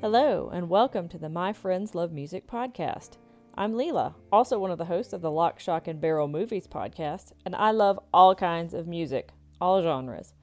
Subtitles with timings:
[0.00, 3.16] Hello, and welcome to the My Friends Love Music podcast.
[3.56, 7.32] I'm Leela, also one of the hosts of the Lock, Shock, and Barrel Movies podcast,
[7.44, 9.30] and I love all kinds of music,
[9.60, 10.34] all genres.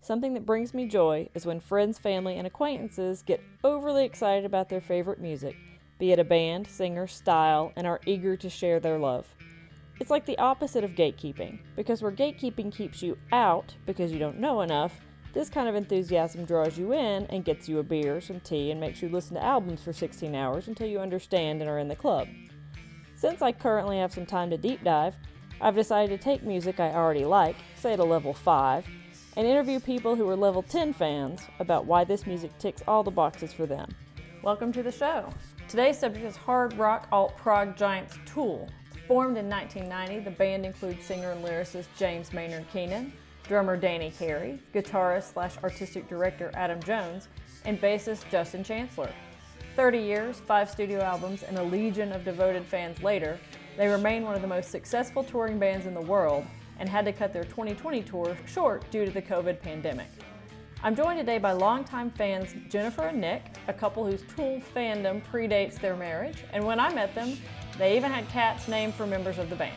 [0.00, 4.68] Something that brings me joy is when friends, family, and acquaintances get overly excited about
[4.68, 5.54] their favorite music,
[6.00, 9.32] be it a band, singer, style, and are eager to share their love.
[10.00, 14.40] It's like the opposite of gatekeeping, because where gatekeeping keeps you out because you don't
[14.40, 14.92] know enough,
[15.34, 18.80] this kind of enthusiasm draws you in and gets you a beer, some tea, and
[18.80, 21.96] makes you listen to albums for 16 hours until you understand and are in the
[21.96, 22.28] club.
[23.16, 25.16] Since I currently have some time to deep dive,
[25.60, 28.86] I've decided to take music I already like, say a level 5,
[29.36, 33.10] and interview people who are level 10 fans about why this music ticks all the
[33.10, 33.92] boxes for them.
[34.42, 35.30] Welcome to the show.
[35.68, 38.68] Today's subject is hard rock alt prog giants Tool.
[39.08, 43.12] Formed in 1990, the band includes singer and lyricist James Maynard Keenan,
[43.46, 47.28] drummer Danny Carey, guitarist slash artistic director Adam Jones,
[47.64, 49.10] and bassist Justin Chancellor.
[49.76, 53.38] 30 years, five studio albums, and a legion of devoted fans later,
[53.76, 56.44] they remain one of the most successful touring bands in the world
[56.78, 60.08] and had to cut their 2020 tour short due to the COVID pandemic.
[60.82, 65.80] I'm joined today by longtime fans Jennifer and Nick, a couple whose Tool fandom predates
[65.80, 67.36] their marriage, and when I met them,
[67.78, 69.74] they even had cats named for members of the band.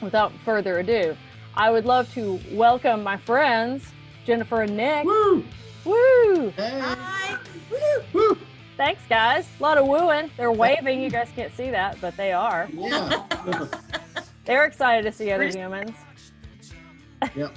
[0.00, 1.16] Without further ado,
[1.58, 3.84] I would love to welcome my friends,
[4.24, 5.04] Jennifer and Nick.
[5.04, 5.44] Woo!
[5.84, 6.50] Woo!
[6.50, 6.78] Hey!
[6.80, 7.36] Hi.
[7.68, 8.04] Woo!
[8.12, 8.38] Woo!
[8.76, 9.48] Thanks, guys.
[9.58, 10.30] A lot of wooing.
[10.36, 11.02] They're waving.
[11.02, 12.68] You guys can't see that, but they are.
[12.72, 13.24] Yeah.
[14.44, 15.96] They're excited to see other humans.
[17.34, 17.56] yep.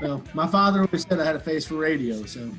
[0.00, 2.52] Well, my father always said I had a face for radio, so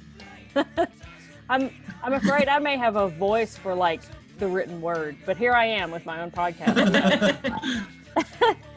[1.50, 1.72] I'm
[2.04, 4.02] I'm afraid I may have a voice for like
[4.40, 7.86] the written word, but here I am with my own podcast.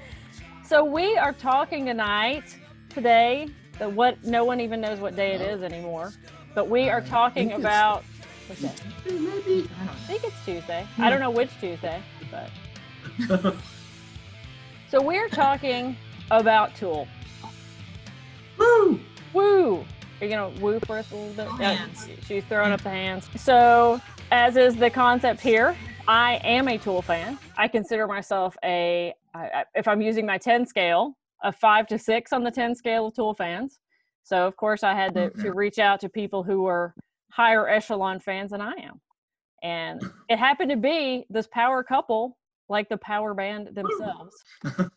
[0.72, 2.56] so we are talking tonight,
[2.88, 3.46] today,
[3.78, 6.14] the what no one even knows what day it is anymore.
[6.54, 8.04] But we are talking about
[8.46, 8.80] what's that?
[9.04, 9.68] maybe.
[9.78, 10.86] I don't think it's Tuesday.
[10.96, 12.48] I don't know which Tuesday, but
[14.90, 15.94] so we're talking
[16.30, 17.06] about Tool.
[18.56, 18.98] Woo!
[19.34, 19.76] Woo!
[20.22, 21.48] Are you gonna woo for us a little bit?
[21.50, 22.08] Oh, Yeah, hands.
[22.26, 23.28] she's throwing up the hands.
[23.36, 24.00] So,
[24.30, 25.76] as is the concept here,
[26.08, 27.38] I am a Tool fan.
[27.58, 31.98] I consider myself a, I, I- if I'm using my 10 scale, a five to
[31.98, 33.78] six on the 10 scale of Tool fans.
[34.24, 36.94] So, of course, I had to, to reach out to people who were
[37.32, 39.00] higher echelon fans than I am.
[39.64, 42.36] And it happened to be this power couple,
[42.68, 44.36] like the power band themselves.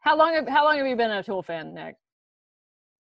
[0.00, 1.94] how long have how long have you been a Tool fan, Nick?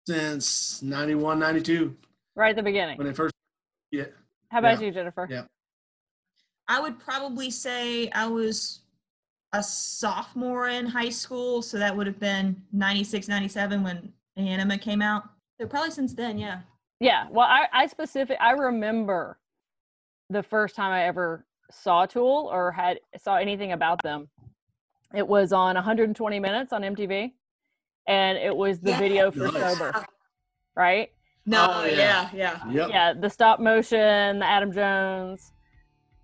[0.06, 1.96] Since 91, 92,
[2.36, 2.98] Right at the beginning.
[2.98, 3.34] when I first.
[3.90, 4.04] Yeah.
[4.50, 4.86] How about Yeah.
[4.86, 5.26] you, Jennifer?
[5.30, 5.44] Yeah.
[6.68, 8.82] I would probably say I was
[9.52, 15.00] a sophomore in high school, so that would have been 96, 97 when Ænima came
[15.02, 15.24] out.
[15.60, 16.60] So probably since then, yeah.
[17.00, 17.26] Yeah.
[17.30, 19.38] Well, I, I specific I remember
[20.30, 24.28] the first time I ever saw Tool or had saw anything about them.
[25.14, 27.32] It was on 120 Minutes on MTV,
[28.08, 28.98] and it was the Yeah.
[28.98, 29.78] video for Nice.
[29.78, 30.04] Sober,
[30.74, 31.12] right?
[31.46, 32.30] No, Oh, yeah, yeah.
[32.34, 32.70] yeah.
[32.72, 32.88] Yep.
[32.90, 35.52] Yeah, the stop motion, the Adam Jones.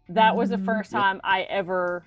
[0.09, 0.65] That was the Mhm.
[0.65, 1.01] first Yep.
[1.01, 2.03] time I ever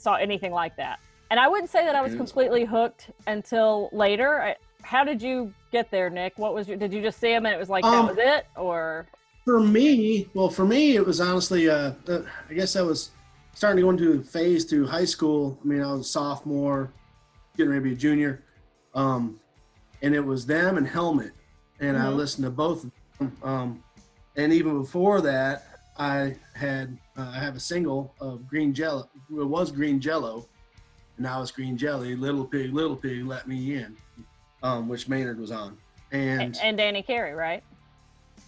[0.00, 0.98] saw anything like that.
[1.30, 4.40] And I wouldn't say that I was completely hooked until later.
[4.42, 6.38] I, how did you get there, Nick?
[6.38, 8.18] What was your, did you just see him and it was like Um, that was
[8.18, 9.06] it, or
[9.44, 11.92] For me, well, for me, it was honestly, uh,
[12.48, 13.10] I guess I was
[13.54, 15.58] starting to go into a phase through high school.
[15.62, 16.92] I mean, I was a sophomore,
[17.56, 18.42] getting ready to be a junior.
[18.94, 19.38] Um,
[20.02, 21.32] and it was them and Helmet.
[21.78, 22.16] And I Mhm.
[22.16, 23.36] listened to both of them.
[23.42, 23.84] Um,
[24.36, 25.64] and even before that,
[25.98, 29.08] I had, uh, I have a single of Green Jello.
[29.30, 30.48] It was Green Jello.
[31.16, 32.16] And now it's Green Jelly.
[32.16, 33.96] Little Pig, Little Pig, Let Me In,
[34.62, 35.76] um, which Maynard was on.
[36.12, 37.62] And, and, and Danny Carey, right?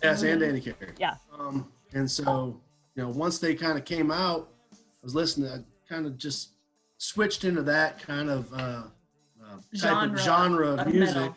[0.02, 0.92] yes, and Danny Carey.
[0.98, 1.14] Yeah.
[1.38, 2.58] Um, and so,
[2.96, 5.48] you know, once they kind of came out, I was listening.
[5.48, 6.50] I kind of just
[6.98, 11.36] switched into that kind of uh, uh, type Genre of genre of, of music, metal.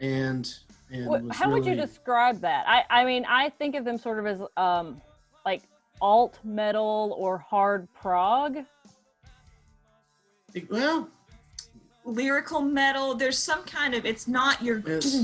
[0.00, 0.54] and
[0.92, 2.64] and What, was how would you describe that?
[2.68, 5.00] I, I mean, I think of them sort of as um,
[5.46, 5.62] like
[6.00, 8.58] alt metal or hard prog.
[10.68, 11.08] Well,
[12.04, 13.14] Lyrical metal.
[13.14, 14.04] There's some kind of.
[14.04, 15.14] It's not your it's,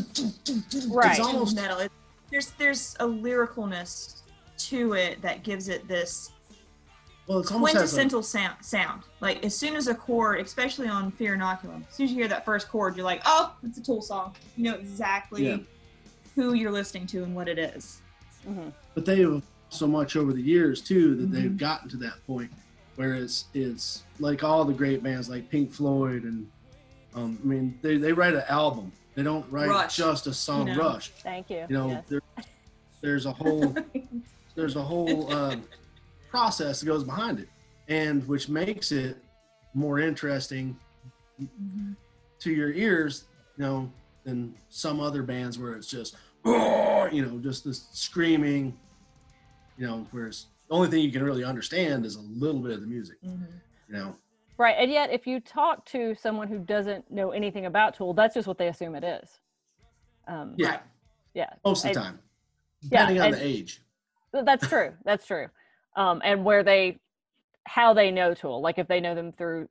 [0.89, 1.19] Right.
[1.19, 1.79] It's almost- metal.
[1.79, 1.91] It,
[2.31, 4.21] there's there's a lyricalness
[4.59, 6.33] to it that gives it this
[7.29, 9.03] well, it's almost a, quintessential sound, sound.
[9.21, 12.29] Like as soon as a chord, especially on Fear Inoculum, as soon as you hear
[12.29, 14.35] that first chord, you're like, oh, it's a Tool song.
[14.57, 15.57] You know exactly Yeah.
[16.37, 18.01] who you're listening to and what it is.
[18.45, 21.57] hmm but they've so much over the years too that they've Mhm.
[21.59, 22.51] gotten to that point
[22.97, 26.49] where it's it's like all the great bands like Pink Floyd and
[27.15, 28.93] um, I mean they, they write an album.
[29.15, 30.69] They don't write Rush, just a song.
[30.69, 30.81] you know.
[30.91, 31.11] Rush.
[31.23, 31.65] Thank you.
[31.69, 32.05] You know, Yes.
[32.09, 32.21] there,
[33.01, 33.75] there's a whole
[34.55, 35.65] there's a whole um,
[36.31, 37.49] process that goes behind it,
[37.89, 39.17] and which makes it
[39.75, 40.77] more interesting
[41.39, 41.93] Mm-hmm.
[42.41, 43.25] to your ears,
[43.59, 43.93] you know,
[44.25, 46.17] than some other bands where it's just,
[46.47, 48.75] you know, just this screaming,
[49.79, 52.81] you know, whereas the only thing you can really understand is a little bit of
[52.81, 53.47] the music, Mhm.
[53.89, 54.17] you know.
[54.59, 54.77] Right.
[54.79, 58.49] And yet, if you talk to someone who doesn't know anything about Tool, that's just
[58.49, 59.41] what they assume it is.
[60.27, 60.81] Um, Yeah, Right.
[61.35, 61.51] Yeah.
[61.65, 62.19] most of the time,
[62.81, 63.83] Yeah, depending on the age.
[64.33, 64.95] That's true.
[65.05, 65.49] That's true.
[65.95, 66.99] Um, and where they,
[67.65, 69.69] how they know Tool, like if they know them through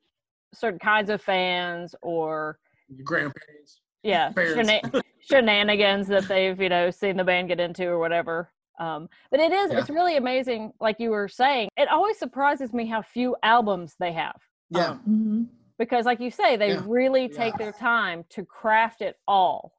[0.54, 2.60] certain kinds of fans or,
[2.90, 7.98] Your grandparents, yeah, shena- shenanigans that they've, you know, seen the band get into or
[8.00, 8.51] whatever.
[8.80, 9.80] Um, but it is, Yeah.
[9.80, 10.74] it's really amazing.
[10.80, 14.36] Like you were saying, it always surprises me how few albums they have.
[14.69, 15.48] yeah, Um, Mhm.
[15.77, 16.83] because like you say they Yeah.
[16.88, 17.57] really take Yeah.
[17.66, 19.74] their time to craft it all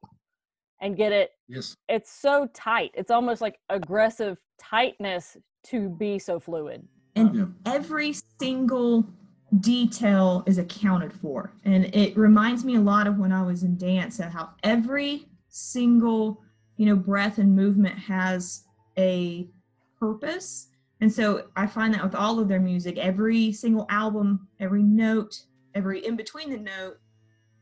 [0.79, 6.39] and get it yes, it's so tight it's almost like aggressive tightness to be so
[6.39, 7.45] fluid And Yeah.
[7.65, 9.05] every single
[9.59, 11.51] detail is accounted for.
[11.65, 15.25] And it reminds me a lot of when I was in dance and how every
[15.47, 16.43] single,
[16.75, 18.66] you know, breath and movement has
[18.97, 19.49] a
[19.99, 20.69] purpose.
[21.01, 25.43] And so I find that with all of their music, every single album, every note,
[25.75, 26.97] every in between the note,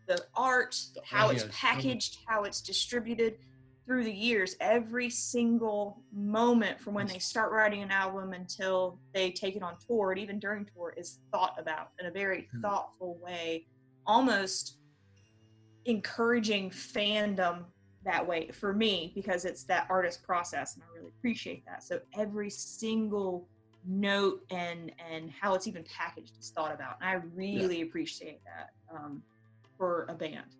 [0.07, 3.37] the art, how it's packaged, how it's distributed
[3.85, 9.31] through the years, every single moment from when they start writing an album until they
[9.31, 12.61] take it on tour, and even during tour, is thought about in a very Mhm.
[12.61, 13.67] thoughtful way,
[14.07, 14.77] almost
[15.85, 17.65] encouraging fandom
[18.05, 21.83] that way for me because it's that artist process and I really appreciate that.
[21.83, 23.47] So every single
[23.87, 26.95] note and and how it's even packaged is thought about.
[27.01, 29.21] And I really appreciate that um,
[29.77, 30.55] for a band.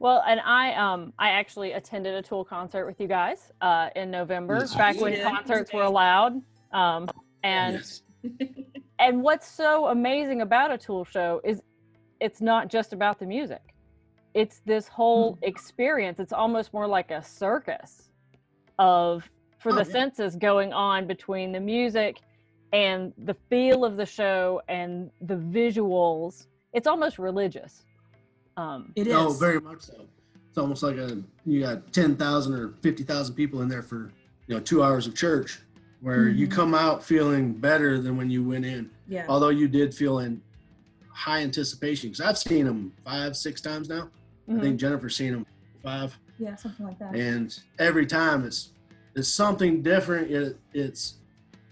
[0.00, 4.10] well and i um i actually attended a tool concert with you guys uh in
[4.10, 5.22] november Yes, back when did.
[5.22, 6.34] concerts were allowed
[6.72, 7.08] um
[7.42, 8.02] and yes,
[8.98, 11.60] and what's so amazing about a tool show is
[12.20, 13.62] it's not just about the music
[14.34, 15.44] it's this whole Mm-hmm.
[15.44, 18.10] experience it's almost more like a circus
[18.78, 19.28] of
[19.58, 19.92] for Oh, the yeah.
[19.92, 22.18] senses going on between the music
[22.72, 27.84] and the feel of the show and the visuals it's almost religious
[28.56, 29.14] um It is.
[29.14, 30.04] oh, very much so.
[30.48, 34.10] It's almost like a you got ten thousand or fifty thousand people in there for
[34.46, 35.60] you know two hours of church,
[36.00, 36.50] where you Mhm.
[36.52, 38.90] come out feeling better than when you went in.
[39.08, 39.24] yeah.
[39.28, 40.40] although you did feel in
[41.10, 44.08] high anticipation because I've seen them five, six times now.
[44.48, 44.60] I mhm.
[44.60, 45.46] think Jennifer's seen them
[45.82, 47.14] five, Yeah, something like that.
[47.14, 48.70] and every time it's
[49.14, 50.30] it's something different.
[50.30, 51.14] It, it's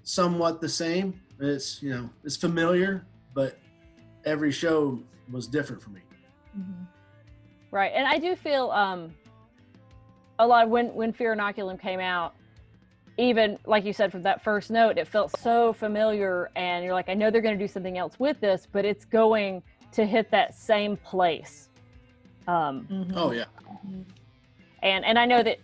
[0.03, 1.21] somewhat the same.
[1.41, 3.59] It's you know it's familiar, but
[4.25, 4.99] every show
[5.31, 6.01] was different for me.
[6.59, 6.87] Mhm.
[7.71, 9.15] Right, and I do feel um,
[10.39, 12.35] a lot when when Fear Inoculum came out,
[13.19, 17.09] even like you said from that first note, it felt so familiar, and you're like,
[17.09, 19.63] I know they're going to do something else with this, but it's going
[19.93, 21.66] to hit that same place.
[22.47, 23.13] Um, Mhm.
[23.17, 23.45] Oh yeah,
[24.83, 25.59] and and I know that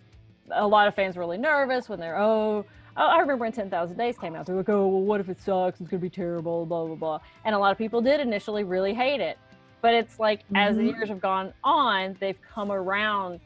[0.51, 2.65] a lot of fans were really nervous when they're oh.
[2.95, 4.45] oh, I remember when 10,000 Days came out.
[4.45, 5.81] they were like, oh, well, what if it sucks?
[5.81, 7.19] It's going to be terrible, blah, blah, blah.
[7.43, 9.39] And a lot of people did initially really hate it.
[9.81, 10.95] But it's like, as the Mhm.
[10.95, 13.39] years have gone on, they've come around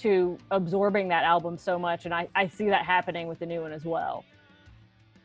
[0.00, 2.04] to absorbing that album so much.
[2.04, 4.22] And I, I see that happening with the new one as well.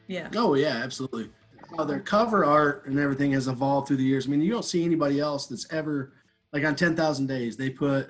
[0.08, 0.30] Yeah.
[0.38, 1.30] oh yeah, absolutely.
[1.78, 4.26] How their cover art and everything has evolved through the years.
[4.26, 6.14] I mean, you don't see anybody else that's ever
[6.56, 7.58] like on Ten Thousand Days.
[7.58, 8.10] They put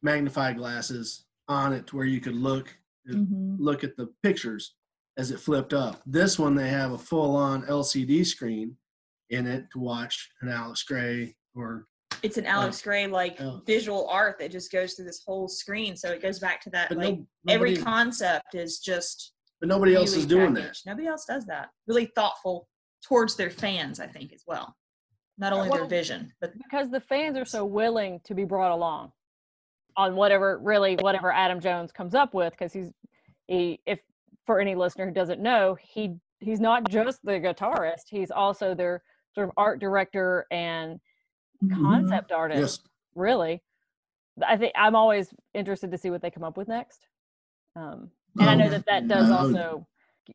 [0.00, 2.74] magnify glasses on it to where you could look
[3.08, 3.56] Mhm.
[3.58, 4.76] look at the pictures
[5.16, 6.00] as it flipped up.
[6.06, 8.76] This one they have a full on LCD screen
[9.30, 11.88] in it to watch an Alex Grey or
[12.22, 13.62] It's an Alex Grey like Oh.
[13.66, 15.96] visual art that just goes through this whole screen.
[15.96, 20.14] So it goes back to that like no, every concept is just but nobody else
[20.14, 20.78] is doing that.
[20.86, 21.70] Nobody else does that.
[21.88, 22.68] Really thoughtful
[23.02, 24.76] towards their fans, I think, as well.
[25.40, 29.12] Not only their vision, but Because the fans are so willing to be brought along
[29.96, 32.52] on whatever, really, whatever Adam Jones comes up with.
[32.52, 32.92] Because he's,
[33.48, 33.98] he, if
[34.46, 39.02] for any listener who doesn't know, he he's not just the guitarist, he's also their
[39.34, 41.00] sort of art director and
[41.62, 41.84] Mm-hmm.
[41.84, 42.88] concept artist Yes.
[43.14, 43.62] really
[44.46, 47.06] i think i'm always interested to see what they come up with next
[47.76, 49.86] um, and i know Um, that that does also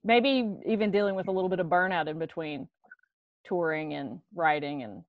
[0.04, 2.68] maybe even dealing with a little bit of burnout in between
[3.46, 5.04] touring and writing and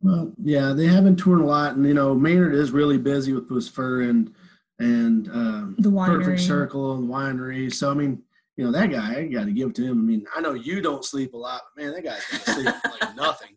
[0.00, 3.48] Well, yeah, they haven't toured a lot, and you know, Maynard is really busy with
[3.48, 4.32] Puscifer and
[4.80, 6.40] and um, The Perfect.
[6.40, 7.72] Circle and winery.
[7.72, 8.22] So I mean,
[8.56, 9.98] you know, that guy, I got to give it to him.
[9.98, 12.74] I mean, I know you don't sleep a lot, but man, that guy's gonna sleep
[13.00, 13.56] like nothing.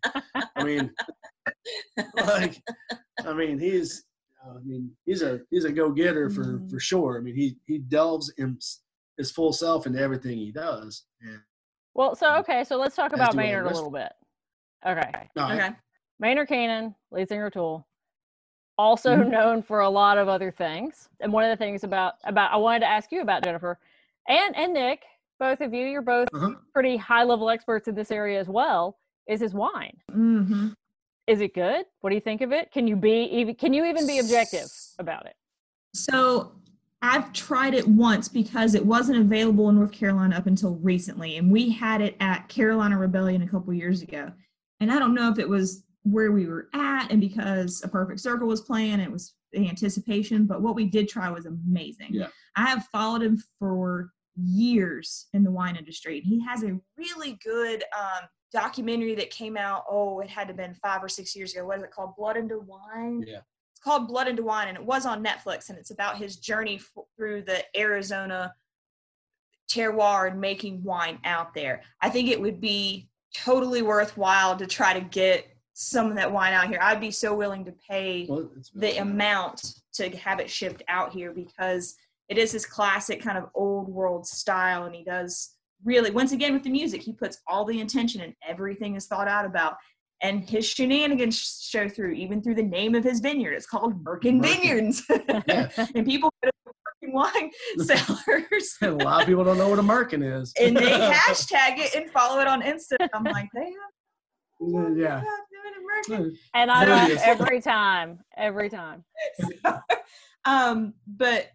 [0.56, 0.92] I mean,
[2.16, 2.62] like,
[3.26, 4.04] I mean, he's,
[4.44, 6.70] I mean, he's a he's a go getter for Mhm.
[6.72, 7.18] for sure.
[7.18, 8.58] I mean, he he delves in
[9.18, 11.06] his full self into everything he does.
[11.22, 11.40] And
[11.94, 14.12] Well, so okay, so let's talk about do all the Maynard a little bit.
[14.86, 15.30] Okay.
[15.36, 15.76] no, I- Okay.
[16.20, 17.88] Maynard Keenan, lead singer of Tool,
[18.78, 19.30] also Mhm.
[19.30, 21.10] known for a lot of other things.
[21.20, 23.80] And one of the things about about I wanted to ask you about Jennifer
[24.28, 25.04] and and Nick,
[25.40, 26.56] both of you, you're both uh-huh.
[26.74, 28.98] pretty high level experts in this area as well.
[29.28, 29.98] Is his wine?
[30.12, 30.70] Mm-hmm.
[31.28, 31.86] Is it good?
[32.02, 32.72] What do you think of it?
[32.72, 33.56] Can you be even?
[33.56, 34.68] Can you even be objective
[35.00, 35.36] about it?
[35.94, 36.54] So
[37.02, 41.52] I've tried it once because it wasn't available in North Carolina up until recently, and
[41.52, 44.32] we had it at Carolina Rebellion a couple years ago.
[44.80, 48.20] And I don't know if it was where we were at, and because a Perfect
[48.20, 50.46] Circle was playing, it was the anticipation.
[50.46, 52.10] But what we did try was amazing.
[52.12, 52.28] Yeah.
[52.56, 57.40] I have followed him for years in the wine industry, and he has a really
[57.44, 59.86] good um, documentary that came out.
[59.90, 61.66] Oh, it had to have been five or six years ago.
[61.66, 62.16] What is it called?
[62.16, 63.24] Blood into Wine.
[63.26, 63.40] Yeah.
[63.84, 67.04] Called Blood into Wine, and it was on Netflix, and it's about his journey f-
[67.18, 68.54] through the Arizona
[69.70, 71.82] terroir and making wine out there.
[72.02, 76.54] I think it would be totally worthwhile to try to get some of that wine
[76.54, 76.80] out here.
[76.82, 81.32] I'd be so willing to pay Well, the amount to have it shipped out here
[81.34, 81.96] because
[82.30, 86.54] it is his classic kind of old world style and he does really once again
[86.54, 89.76] with the music he puts all the intention and everything is thought out about
[90.22, 94.42] and his shenanigans show through even through the name of his vineyard it's called Merkin
[94.42, 94.44] Merkin.
[94.44, 95.04] Vineyards
[95.48, 95.70] Yeah.
[95.96, 96.74] and people go to
[97.08, 100.54] Merkin wine sellers a lot of people don't know what a Merkin is.
[100.62, 105.22] and they hashtag it and follow it on Insta I'm like they have yeah.
[105.22, 109.04] doing Merkin And I laugh every time, every time.
[110.46, 111.48] um, but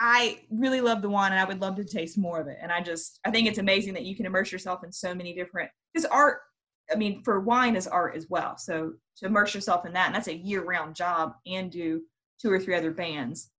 [0.00, 2.56] I really love the wine and I would love to taste more of it.
[2.62, 5.34] And I just, I think it's amazing that you can immerse yourself in so many
[5.34, 6.38] different, because art,
[6.92, 8.56] I mean, for wine is art as well.
[8.58, 12.02] So to immerse yourself in that, and that's a year round job and do
[12.40, 13.50] two or three other bands.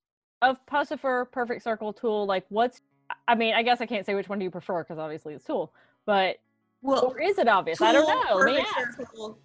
[0.41, 2.81] Of Puscifer, Perfect Circle, Tool, like what's?
[3.27, 5.45] I mean, I guess I can't say which one do you prefer because obviously it's
[5.45, 5.71] Tool,
[6.05, 6.37] but
[6.81, 7.81] Well, or is it obvious?
[7.81, 8.37] I don't know.
[8.37, 8.97] Let Perfect.
[8.97, 9.37] Circle,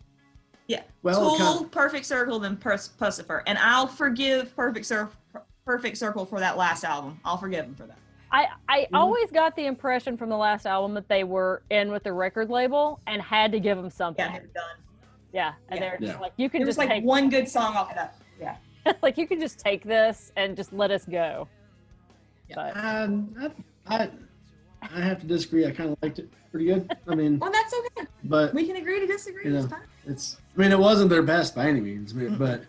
[0.69, 3.43] yeah, Well, Tool, kind Perfect Circle, then Pus- Puscifer.
[3.47, 5.11] And I'll forgive Perfect, Cir-
[5.65, 7.21] Perfect Circle for that last album.
[7.25, 7.99] I'll forgive him for that.
[8.37, 8.89] I, I Mhm.
[8.99, 12.51] always got the impression from the last album that they were in with the record
[12.51, 14.25] label and had to give them something.
[14.27, 15.55] Yeah, Yeah, they're done.
[15.71, 15.89] and Yeah.
[15.89, 16.21] they're just Yeah.
[16.21, 18.17] like, you can There was just like take, one good song off of that.
[18.39, 18.57] Yeah.
[19.03, 21.49] like you can just take this and just let us go.
[22.55, 23.35] But Um,
[23.87, 24.11] I, I,
[24.83, 25.67] I have to disagree.
[25.67, 26.95] I kind of liked it pretty good.
[27.09, 28.07] I mean, Well, that's okay.
[28.25, 29.45] but We can agree to disagree.
[29.47, 29.69] You know.
[30.07, 30.37] it's.
[30.57, 32.63] I mean, it wasn't their best by any means, I but,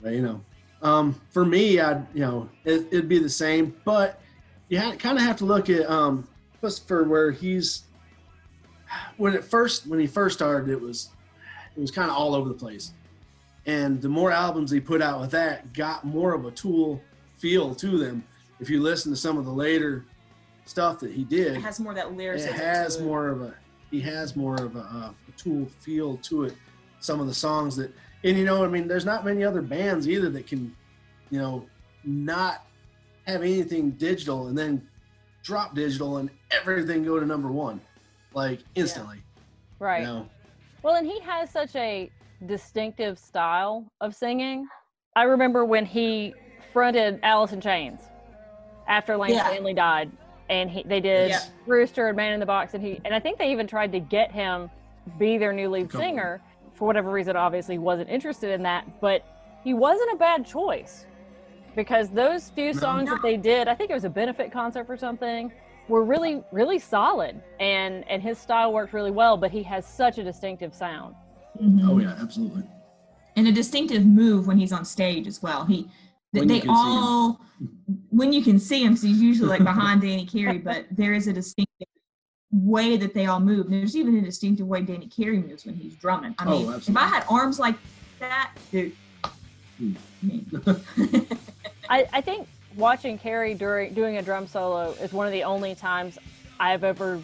[0.00, 0.40] but you know,
[0.82, 3.74] um, for me, I'd you know, it, it'd be the same.
[3.84, 4.20] But
[4.68, 6.26] you kind of have to look at um,
[6.86, 7.82] for where he's
[9.16, 11.10] when it first when he first started, it was
[11.76, 12.92] it was kind of all over the place.
[13.66, 17.02] And the more albums he put out with that, got more of a tool
[17.36, 18.24] feel to them.
[18.60, 20.04] If you listen to some of the later
[20.64, 22.54] stuff that he did, It has more of that lyricism.
[22.54, 23.04] it has it.
[23.04, 23.54] more of a
[23.90, 26.54] he has more of a, uh, a tool feel to it
[27.00, 27.90] some of the songs that
[28.24, 30.74] and you know i mean there's not many other bands either that can
[31.30, 31.64] you know
[32.04, 32.66] not
[33.28, 34.86] have anything digital and then
[35.42, 37.80] drop digital and everything go to number one
[38.34, 39.18] like instantly
[39.78, 40.00] right.
[40.00, 40.28] you know
[40.82, 42.10] Well, and he has such a
[42.46, 44.66] distinctive style of singing.
[45.16, 46.34] I remember when he
[46.72, 48.00] fronted Alice in Chains
[48.86, 49.48] after Layne Yeah.
[49.48, 50.10] Staley died,
[50.48, 51.40] and he, they did Yeah.
[51.66, 54.00] Rooster and Man in the Box, and he and I think they even tried to
[54.00, 54.70] get him
[55.18, 56.00] be their new lead Couple.
[56.00, 56.40] singer.
[56.74, 59.24] For whatever reason, obviously wasn't interested in that, but
[59.64, 61.06] he wasn't a bad choice
[61.78, 62.80] because those few No.
[62.80, 65.52] songs that they did, I think it was a benefit concert or something,
[65.88, 69.36] were really really solid, and and his style worked really well.
[69.36, 71.14] But he has such a distinctive sound.
[71.62, 71.88] Mhm.
[71.88, 72.64] oh yeah absolutely
[73.36, 75.64] And a distinctive move when he's on stage as well.
[75.64, 75.88] He,
[76.32, 77.02] they, When they can see him.
[77.04, 77.40] all,
[78.10, 81.26] when you can see him, because he's usually like behind Danny Carey, but there is
[81.28, 81.86] a distinctive
[82.52, 83.66] way that they all move.
[83.66, 86.34] And there's even a distinctive way Danny Carey moves when he's drumming.
[86.40, 86.96] I Oh, mean, if.
[86.96, 87.76] I had arms like
[88.18, 88.92] that, dude.
[89.78, 89.92] Hmm.
[91.88, 95.44] I I, I think watching Carey during doing a drum solo is one of the
[95.44, 96.18] only times
[96.60, 97.22] I've ever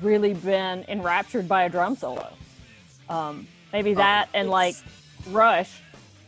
[0.00, 2.28] really been enraptured by a drum solo.
[3.08, 4.76] Um, maybe that and like
[5.30, 5.80] Rush,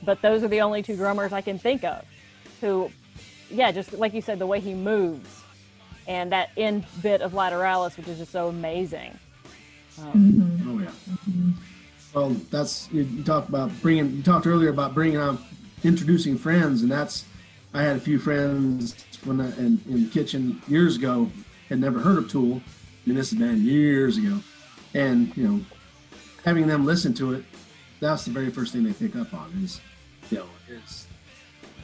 [0.05, 2.05] but those are the only two drummers I can think of
[2.61, 2.91] who,
[3.51, 5.43] yeah, just like you said, the way he moves
[6.07, 9.19] and that end bit of Lateralus, which is just so amazing.
[10.01, 11.53] Um, mhm, oh yeah mhm.
[12.15, 14.17] Well, that's you, you talked about bringing.
[14.17, 15.39] You talked earlier about bringing on,
[15.85, 17.25] introducing friends, and that's.
[17.75, 18.95] I had a few friends
[19.25, 21.31] when I, in, in the kitchen years ago
[21.69, 22.63] had never heard of Tool.
[23.05, 24.39] Mean, this has been years ago,
[24.93, 25.61] and you know,
[26.45, 27.45] having them listen to it,
[28.01, 29.81] that's the very first thing they pick up on is,
[30.31, 31.07] you know, is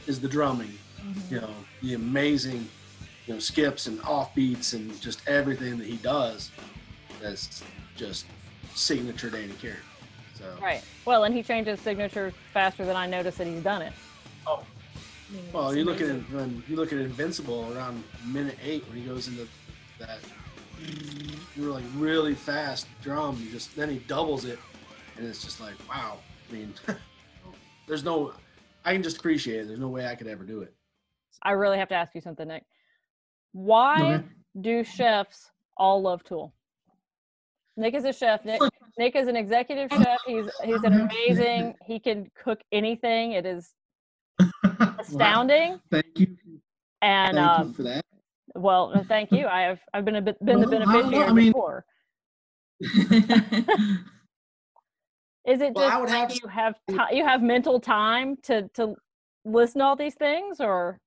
[0.05, 1.33] is the drumming, mm-hmm.
[1.33, 1.49] you know,
[1.81, 2.69] the amazing
[3.25, 6.51] you know skips and offbeats and just everything that he does.
[7.21, 7.63] That's
[7.95, 8.27] just
[8.75, 9.77] signature Danny Carey.
[10.35, 10.83] So Right.
[11.05, 13.93] Well, and he changes signature faster than I notice that he's done it.
[14.45, 14.63] oh
[15.35, 19.05] mean, well, you look at when you look at Invincible around minute eight when he
[19.05, 19.47] goes into
[19.99, 20.19] that
[20.81, 21.61] mm-hmm.
[21.61, 23.39] you're like really fast drum.
[23.43, 24.59] You just then he doubles it,
[25.17, 26.17] and it's just like wow.
[26.49, 26.73] I mean,
[27.87, 28.33] there's no.
[28.83, 29.67] I can just appreciate it.
[29.67, 30.73] There's no way I could ever do it.
[31.41, 32.63] I really have to ask you something, Nick.
[33.51, 34.25] Why Okay.
[34.61, 36.53] do chefs all love Tool?
[37.77, 38.45] Nick is a chef.
[38.45, 38.61] Nick,
[38.97, 40.19] Nick is an executive chef.
[40.25, 41.75] He's he's an amazing.
[41.85, 43.33] He can cook anything.
[43.33, 43.73] It is
[44.99, 45.79] astounding.
[45.91, 46.37] Thank you.
[47.01, 48.05] And Thank um, you for that.
[48.55, 49.47] well, thank you.
[49.47, 51.85] I have I've been a bit been the Well, beneficiary I mean- before.
[55.47, 58.95] Is it Well, I just have you have ti you have mental time to to
[59.45, 60.99] listen to all these things, or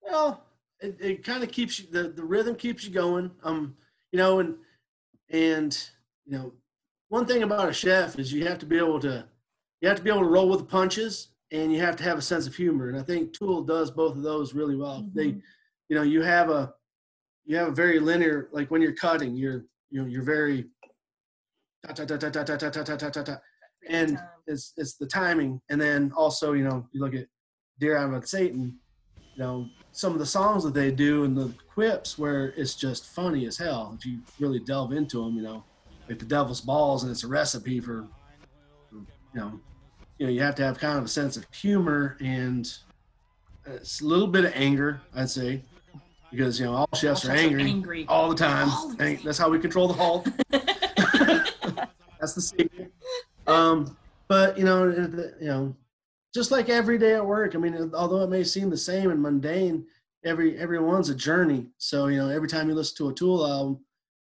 [0.00, 0.42] Well,
[0.80, 3.30] it, it kind of keeps you the, the rhythm keeps you going.
[3.44, 3.76] Um,
[4.10, 4.54] you know, and
[5.28, 5.90] and
[6.24, 6.52] you know,
[7.08, 9.26] one thing about a chef is you have to be able to
[9.82, 12.18] you have to be able to roll with the punches and you have to have
[12.18, 12.88] a sense of humor.
[12.88, 15.02] And I think Tool does both of those really well.
[15.02, 15.18] Mm-hmm.
[15.18, 15.26] They,
[15.88, 16.72] you know, you have a
[17.44, 20.66] you have a very linear like when you're cutting, you're you know you're very
[23.88, 25.60] and it's it's the timing.
[25.68, 27.26] And then also you know you look at
[27.78, 28.78] Die Eier von Satan,
[29.34, 33.06] you know some of the songs that they do and the quips where it's just
[33.08, 35.36] funny as hell if you really delve into them.
[35.36, 35.64] You know,
[36.08, 38.06] like the Devil's Balls, and it's a recipe for
[38.92, 39.60] you know
[40.22, 42.78] you know you have to have kind of a sense of humor and
[43.66, 45.60] a little bit of anger i'd say
[46.30, 48.06] because you know all chefs are angry angry.
[48.08, 50.26] all the time All the And that's how we control the Hulk
[52.22, 52.92] that's the secret.
[53.48, 53.96] Um,
[54.28, 54.88] but you know,
[55.40, 55.76] you know,
[56.32, 57.54] just like every day at work.
[57.54, 59.86] I mean, although it may seem the same and mundane,
[60.24, 61.66] every everyone's a journey.
[61.78, 63.80] So you know, every time you listen to a Tool album,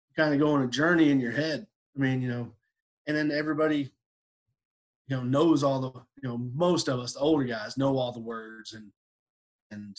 [0.10, 1.68] you kind of go on a journey in your head.
[1.96, 2.52] I mean, you know,
[3.06, 3.92] and then everybody,
[5.08, 8.12] you know, knows all the, you know, most of us, the older guys, know all
[8.12, 8.92] the words and
[9.72, 9.96] and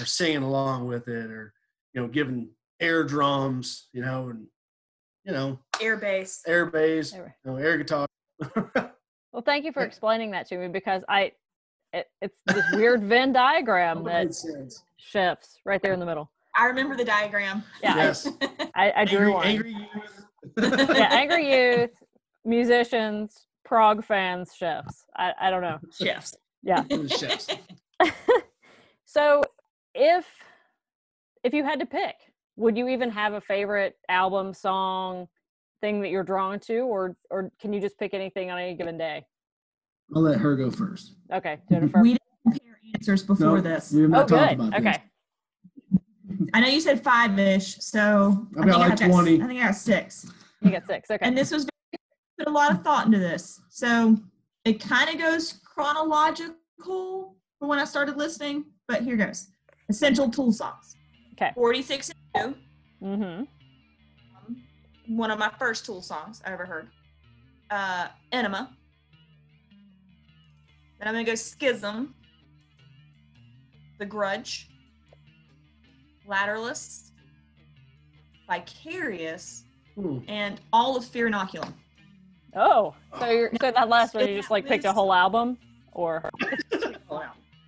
[0.00, 1.52] are singing along with it, or
[1.92, 2.48] you know, giving
[2.80, 4.46] air drums, you know, and
[5.24, 6.42] you know, Air bass.
[6.46, 8.06] air bass, Air- you know, air guitar.
[8.54, 11.32] well, thank you for explaining that to me because I
[11.92, 14.34] it, it's this weird Venn diagram that
[14.98, 16.30] shifts right there in the middle.
[16.56, 17.62] I remember the diagram.
[17.82, 18.28] Yeah, Yes.
[18.74, 19.86] I, I drew Angry, one.
[19.86, 19.88] angry
[20.56, 20.88] youth.
[20.96, 21.90] yeah, angry youth,
[22.44, 25.04] musicians, prog fans, chefs.
[25.14, 25.78] I, I don't know.
[25.92, 26.34] Chefs.
[26.62, 26.84] Yeah.
[27.08, 27.48] Chefs.
[29.10, 29.42] So
[29.94, 30.26] if
[31.42, 32.14] if you had to pick,
[32.56, 35.28] would you even have a favorite album, song,
[35.80, 38.98] thing that you're drawn to, or or can you just pick anything on any given
[38.98, 39.24] day?
[40.14, 41.14] I'll let her go first.
[41.32, 42.02] Okay, Jennifer.
[42.02, 43.92] We didn't compare answers before No, this.
[43.92, 44.68] We have oh, talked good.
[44.68, 44.80] about this.
[44.80, 45.02] Okay.
[46.52, 49.42] I know you said five ish, so I've got like I got, 20.
[49.42, 50.30] I think I got six.
[50.60, 51.10] You got six.
[51.10, 51.26] Okay.
[51.26, 51.66] And this was
[52.38, 53.60] put a lot of thought into this.
[53.68, 54.16] So
[54.64, 56.54] it kind of goes chronological
[57.58, 59.48] for when I started listening, but here goes.
[59.88, 60.96] Essential Tool songs.
[61.32, 61.50] Okay.
[61.54, 62.54] 46 and
[63.00, 63.06] 2.
[63.06, 65.16] mm-hmm.
[65.16, 66.88] One of my first Tool songs I ever heard.
[67.70, 68.68] Uh, Ænima.
[70.98, 72.14] Then I'm going to go Schism.
[73.98, 74.68] The Grudge.
[76.28, 77.10] Lateralus.
[78.48, 79.64] Vicarious.
[79.94, 80.18] Hmm.
[80.28, 81.72] And all of Fear Inoculum.
[82.56, 85.58] Oh, so you're so that last one you just like picked a whole album,
[85.92, 86.30] or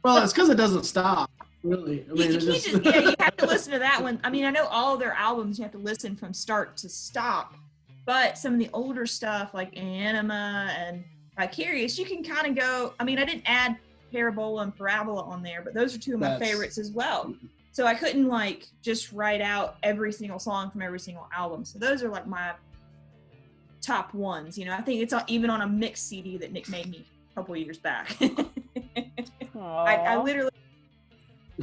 [0.03, 1.31] Well, it's because it doesn't stop.
[1.63, 3.79] Really, I You, mean, you it can't just, just, yeah, you have to listen to
[3.81, 4.19] that one.
[4.25, 7.55] I mean, I know all their albums you have to listen from start to stop,
[8.07, 11.05] but some of the older stuff like Ænima and
[11.39, 12.95] Vicarious, you can kind of go.
[12.99, 13.77] I mean, I didn't add
[14.13, 17.35] Parabol and Parabola on there, but those are two of my That's- favorites as well.
[17.73, 21.65] So I couldn't like just write out every single song from every single album.
[21.65, 22.53] So those are like my
[23.81, 24.57] top ones.
[24.59, 27.05] You know, I think it's on- even on a mix CD that Nick made me
[27.33, 28.17] a couple years back.
[29.61, 30.51] I, I literally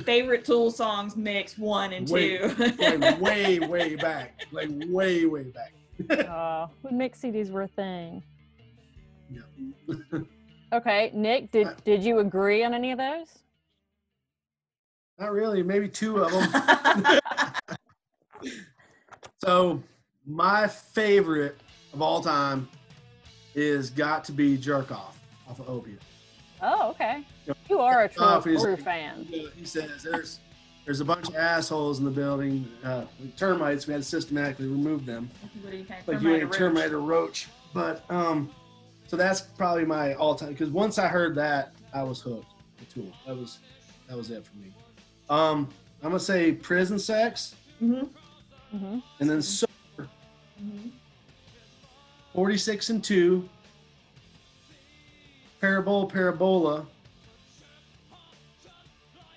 [0.05, 2.73] favorite Tool songs mix one and Wait, two.
[2.77, 5.73] like way, way back, like way, way back.
[6.29, 8.23] Aw, when mix CDs were a thing.
[9.29, 9.41] Yeah.
[10.73, 13.27] Okay, Nick, did I- did you agree on any of those?
[15.17, 17.13] Not really, maybe two of them.
[19.41, 19.81] So
[20.25, 21.57] my favorite
[21.97, 22.69] of all time
[23.55, 25.99] is got to be Jerk Off off of Opiate.
[26.61, 27.23] Oh, okay.
[27.47, 27.53] Yeah.
[27.69, 29.23] You are a true, Off is- true fan.
[29.25, 30.39] He says there's
[30.85, 33.05] there's a bunch of assholes in the building, uh,
[33.35, 33.87] termites.
[33.87, 35.29] We had to systematically remove them.
[35.63, 36.07] What do you think?
[36.07, 36.55] like you ain't a Roach.
[36.57, 37.47] termite or roach.
[37.73, 38.51] But um,
[39.07, 40.49] so that's probably my all time.
[40.49, 42.51] Because once I heard that, I was hooked.
[42.77, 43.11] The tool.
[43.25, 43.57] That was
[44.07, 44.71] that was it for me.
[45.31, 45.67] Um,
[46.03, 48.77] I'm gonna say prison sex, Mm-hmm.
[48.77, 49.65] hmm and then so
[49.99, 50.89] Mm-hmm.
[52.37, 53.49] 46 and 2,
[55.59, 56.85] Parabol Parabola.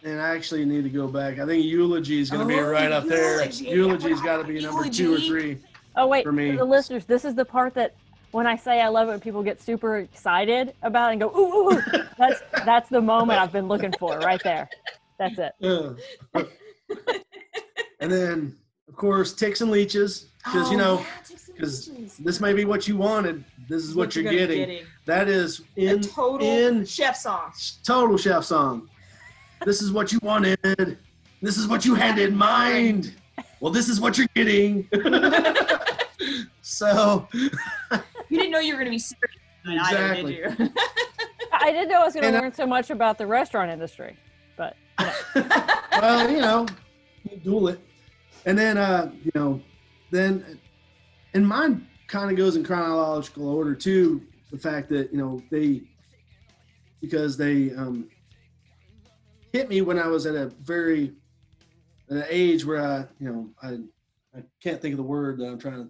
[0.04, 1.38] And I actually need to go back.
[1.38, 3.36] I think Eulogy is going to be Oh, right up there.
[3.40, 3.64] Eulogy.
[3.64, 5.28] Eulogy's got to be number two or Eulogy.
[5.28, 5.58] three.
[5.96, 6.50] Oh wait, For me.
[6.50, 7.94] for the listeners, this is the part that
[8.32, 11.28] when I say I love it, when people get super excited about it and go
[11.30, 11.72] ooh ooh.
[11.72, 11.82] ooh.
[12.18, 14.68] That's that's the moment I've been looking for right there.
[15.18, 15.52] That's it.
[15.58, 15.92] Yeah.
[17.98, 18.54] and then,
[18.88, 21.06] of course, Ticks and Leeches, because, you know, oh,
[21.61, 23.44] because this may be what you wanted.
[23.68, 24.87] This is what, you're, gonna be getting.
[25.07, 27.53] That is in a total in chef song.
[27.85, 28.88] total chef song.
[29.64, 30.99] This is what you wanted.
[31.42, 33.14] This is what you had in mind.
[33.61, 34.88] Well, this is what you're getting.
[36.62, 37.51] so, You
[38.38, 40.73] didn't know you were going to be serious about it either, did you?
[41.53, 43.70] I didn't know I was going And to I- learn so much about the restaurant
[43.70, 44.16] industry,
[44.57, 44.77] but
[45.35, 46.66] well, you know,
[47.31, 47.81] you duel it.
[48.46, 49.61] And then, uh, you know,
[50.11, 50.59] then,
[51.35, 54.23] and mine kind of goes in chronological order too.
[54.51, 55.83] The fact that, you know, they,
[57.01, 58.09] because they um,
[59.53, 61.12] hit me when I was at a very,
[62.11, 63.79] at an age where I, you know, I,
[64.37, 65.88] I can't think of the word that I'm trying to,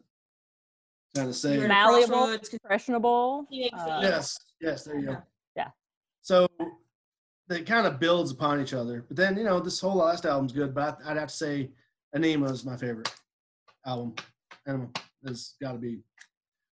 [1.15, 1.55] trying to say.
[1.55, 2.07] You're at a Malleable.
[2.09, 3.47] crossroads 'cause impressionable.
[3.73, 4.01] Uh.
[4.03, 5.13] Yes, yes, there you go.
[5.13, 5.21] Yeah.
[5.57, 5.69] Yeah.
[6.21, 6.47] So
[7.49, 9.05] it kind of builds upon each other.
[9.09, 11.71] But then, you know, this whole last album's good, but I- I'd have to say
[12.15, 13.11] Ænima is my favorite
[13.87, 14.15] album.
[14.69, 14.95] Ænima
[15.27, 16.01] has got to be.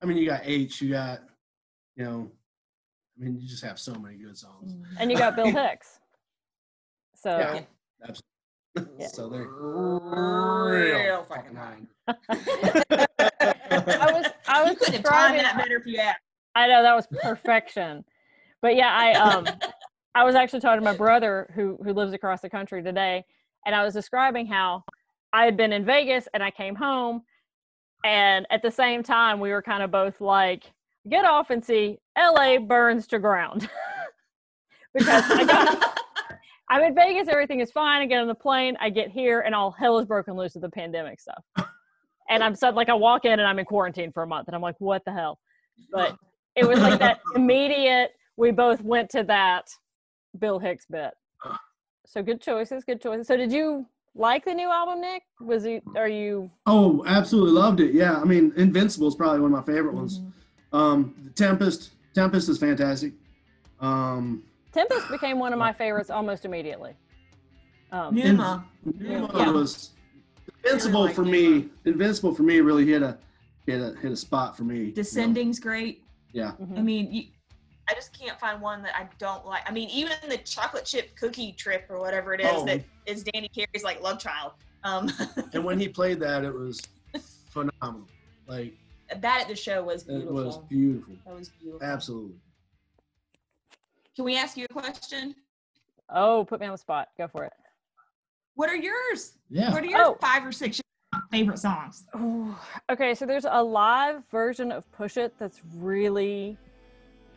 [0.01, 1.21] I mean, you got H, you got,
[1.95, 2.31] you know,
[3.19, 4.75] I mean, you just have so many good songs.
[4.99, 5.99] And you got Bill Hicks.
[7.15, 7.61] So Yeah.
[8.03, 8.23] Absolutely.
[8.99, 9.07] Yeah.
[9.07, 11.77] so they're Real real fucking fucking high.
[12.07, 13.05] high.
[13.39, 16.19] I was I You was couldn't have timed describing that better if you asked.
[16.53, 18.05] I know that was perfection.
[18.61, 19.47] but yeah, I um
[20.13, 23.25] I was actually talking to my brother who who lives across the country today,
[23.65, 24.83] and I was describing how
[25.33, 27.23] I had been in Vegas and I came home,
[28.03, 30.71] and at the same time we were kind of both like,
[31.09, 33.69] get off and see LA burns to ground.
[34.93, 35.99] because I got
[36.69, 38.01] I'm in Vegas, everything is fine.
[38.01, 40.63] I get on the plane, I get here, and all hell is broken loose with
[40.63, 41.43] the pandemic stuff.
[42.29, 44.55] And I'm suddenly like I walk in and I'm in quarantine for a month, and
[44.55, 45.39] I'm like, what the hell?
[45.93, 46.17] But
[46.55, 48.11] it was like that immediate.
[48.35, 49.69] We both went to that
[50.37, 51.11] Bill Hicks bit.
[52.05, 53.27] So good choices, good choices.
[53.27, 53.85] So did you
[54.17, 55.23] like the new album, Nick?
[55.39, 55.81] Was he?
[55.95, 56.49] Are you?
[56.65, 57.93] Oh, absolutely loved it.
[57.93, 60.21] Yeah, I mean, Invincible is probably one of my favorite ones.
[60.73, 63.13] Um, Tempest, Tempest is fantastic.
[63.79, 66.93] Um, Tempest became one of my favorites almost immediately.
[67.91, 68.65] Um, Pneuma.
[68.83, 69.49] Pneuma Yeah.
[69.51, 69.91] was
[70.63, 71.59] Invincible like for Pneuma.
[71.61, 71.69] me.
[71.85, 73.17] Invincible for me really hit a
[73.65, 74.77] hit a hit a spot for me.
[74.77, 74.91] you know.
[74.93, 76.03] Descending's great.
[76.33, 76.51] Yeah.
[76.61, 76.77] mhm.
[76.77, 77.23] I mean, you,
[77.89, 79.63] I just can't find one that I don't like.
[79.69, 82.65] I mean, even the chocolate chip cookie trip or whatever it is Oh.
[82.65, 84.53] that is Danny Carey's like love child.
[84.83, 85.09] Um,
[85.53, 86.81] And when he played that, it was
[87.49, 88.07] phenomenal.
[88.47, 88.73] Like
[89.21, 90.33] that at the show was it beautiful.
[90.35, 91.15] was beautiful.
[91.25, 91.87] That was beautiful.
[91.87, 92.35] Absolutely.
[94.15, 95.35] Can we ask you a question?
[96.09, 97.09] Oh, put me on the spot.
[97.17, 97.53] Go for it.
[98.55, 99.33] What are yours?
[99.49, 99.71] Yeah.
[99.71, 100.17] What are your Oh.
[100.19, 100.81] five or six
[101.31, 102.05] favorite songs?
[102.15, 102.55] Ooh,
[102.89, 106.57] okay, so there's a live version of Pushit that's really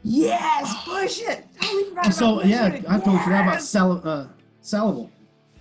[0.02, 1.44] Yes, Pushit.
[1.60, 2.84] Totally So yeah, It.
[2.88, 3.68] I totally forgot about Yes.
[3.68, 4.26] sal- uh,
[4.62, 5.10] Salival.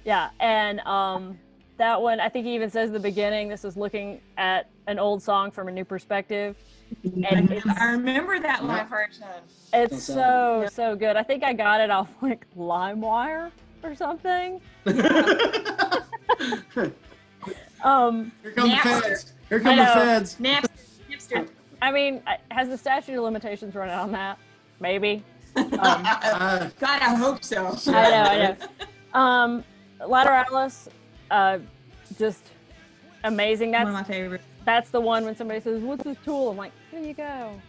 [0.06, 1.38] Yeah, and um,
[1.78, 4.98] that one, I think he even says in the beginning, this is looking at an
[4.98, 6.56] old song from a new perspective.
[7.04, 9.24] And I remember that live version.
[9.74, 10.70] it's Don't so, Yeah.
[10.70, 11.16] so good.
[11.16, 13.52] I think I got it off like LimeWire
[13.84, 14.60] or something.
[14.86, 15.04] Here
[17.84, 19.34] Um, come the feds.
[19.50, 20.36] Here I come the feds.
[20.38, 20.68] Napster.
[21.10, 21.50] Napster.
[21.82, 24.38] I mean, has the statute of limitations run out on that?
[24.80, 25.24] Maybe.
[25.56, 27.76] Um, Uh, God, I hope so.
[27.88, 28.38] I know, I
[29.14, 29.20] know.
[29.20, 29.64] Um,
[30.00, 30.88] Lateralus,
[31.32, 31.58] uh,
[32.18, 32.44] just
[33.24, 33.72] amazing.
[33.72, 34.44] That's One That's of my favorites.
[34.64, 37.60] that's the one when somebody says, "What's this tool?" I'm like, "Here you go.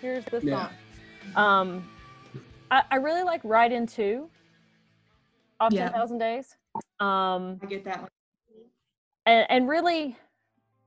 [0.00, 0.68] Here's this Yeah.
[1.34, 1.90] song." Um,
[2.70, 4.28] I, I really like "Right in Two"
[5.58, 5.84] off Yeah.
[5.88, 6.56] Ten Thousand Days.
[7.00, 8.10] Um, I get that one.
[9.26, 10.16] and and really,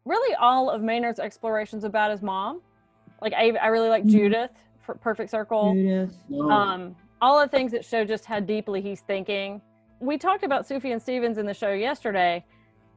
[0.05, 2.61] really all of Maynard's explorations about his mom.
[3.21, 4.09] Like I, I really like Mhm.
[4.11, 5.73] Judith for Perfect Circle.
[5.75, 6.15] Judith.
[6.29, 6.49] no.
[6.49, 9.61] um, all the things that show just how deeply he's thinking.
[9.99, 12.43] We talked about Sufjan Stevens in the show yesterday,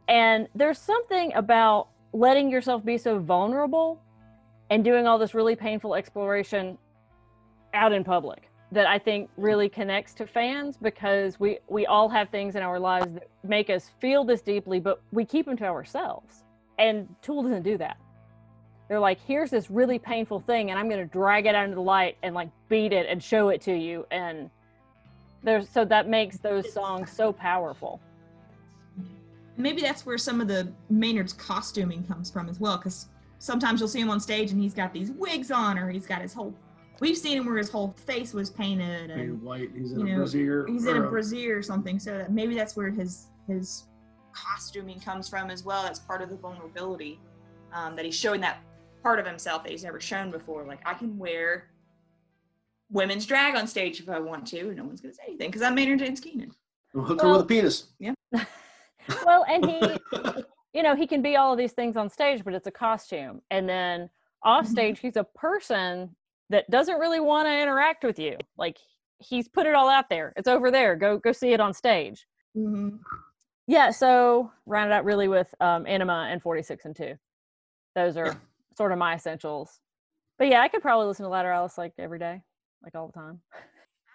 [0.09, 4.01] and there's something about letting yourself be so vulnerable
[4.71, 6.79] and doing all this really painful exploration
[7.75, 12.31] out in public that I think really connects to fans because we we all have
[12.31, 15.67] things in our lives that make us feel this deeply, but we keep them to
[15.67, 16.44] ourselves.
[16.79, 17.97] And Tool doesn't do that
[18.87, 21.75] they're like here's this really painful thing and i'm going to drag it out into
[21.75, 24.51] the light and like beat it and show it to you and
[25.43, 27.99] there's so that makes those songs so powerful
[29.57, 33.09] maybe that's where some of the Maynard's costuming comes from as well, because
[33.39, 36.23] sometimes you'll see him on stage and he's got these wigs on, or he's got
[36.23, 36.55] his whole.
[37.01, 39.71] We've seen him where his whole face was painted, Painted and white.
[39.75, 40.67] He's in you a know, brassiere.
[40.67, 41.99] he's in or a brassiere or something.
[41.99, 43.85] So that maybe that's where his his
[44.35, 45.83] costuming comes from as well.
[45.83, 47.20] That's part of the vulnerability
[47.73, 48.59] um, that he's showing that
[49.03, 50.64] part of himself that he's never shown before.
[50.64, 51.70] Like I can wear
[52.90, 55.62] women's drag on stage if I want to, and no one's gonna say anything because
[55.62, 56.53] I'm Maynard James Keenan.
[56.92, 57.88] We'll hook her Well- with a penis.
[57.99, 58.14] Yeah.
[59.27, 59.99] well, and he,
[60.73, 63.42] you know, he can be all of these things on stage, but it's a costume.
[63.51, 64.09] And then
[64.42, 64.70] off Mhm.
[64.70, 66.16] stage, he's a person
[66.49, 68.38] that doesn't really want to interact with you.
[68.57, 68.79] Like
[69.18, 70.33] he's put it all out there.
[70.37, 70.97] It's over there.
[70.97, 72.27] Go go see it on stage.
[72.57, 72.97] Mm-hmm.
[73.66, 73.90] Yeah.
[73.90, 77.14] So rounded out really with um, Ænima and Forty Six and Two.
[77.94, 78.35] Those are Yeah.
[78.77, 79.81] sort of my essentials.
[80.38, 82.42] But yeah, I could probably listen to Lateralus like every day,
[82.83, 83.40] like all the time.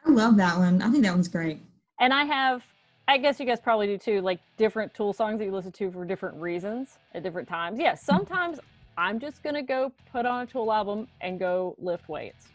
[0.05, 0.81] I love that one.
[0.81, 1.59] I think that one's great.
[1.99, 2.63] And I have,
[3.07, 5.91] I guess you guys probably do too, like different Tool songs that you listen to
[5.91, 7.79] for different reasons at different times.
[7.79, 8.59] Yeah, sometimes
[8.97, 12.47] I'm just gonna go put on a Tool album and go lift weights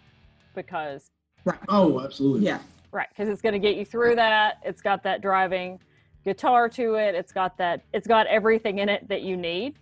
[0.54, 1.10] because,
[1.46, 1.58] Right.
[1.68, 2.46] Oh, absolutely.
[2.46, 2.60] Yeah.
[2.92, 4.58] right, because it's gonna get you through that.
[4.64, 5.80] It's got that driving
[6.24, 7.14] guitar to it.
[7.14, 7.82] It's got that.
[7.92, 9.78] It's got everything in it that you need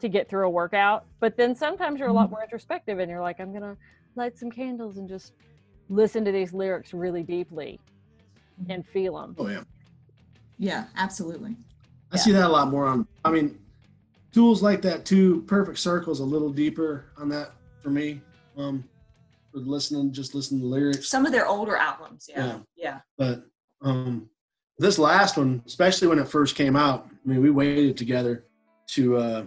[0.00, 1.04] to get through a workout.
[1.20, 3.76] But then sometimes you're a lot more introspective and you're like, I'm gonna
[4.16, 5.32] light some candles and just
[5.88, 7.78] listen to these lyrics really deeply
[8.68, 9.34] and feel them.
[9.38, 9.62] Oh yeah.
[10.58, 11.56] Yeah, absolutely.
[12.12, 13.06] I see that a lot more on.
[13.24, 13.58] I mean,
[14.32, 15.42] tools like that too.
[15.42, 17.52] Perfect Circle's a little deeper on that
[17.82, 18.20] for me.
[18.56, 18.84] Um,
[19.50, 21.08] for listening, just listening to lyrics.
[21.08, 22.28] Some of their older albums.
[22.28, 22.46] Yeah.
[22.46, 22.58] Yeah.
[22.76, 23.00] Yeah.
[23.16, 23.44] But
[23.80, 24.28] um,
[24.78, 28.44] this last one, especially when it first came out, I mean, we waited together
[28.88, 29.44] to uh,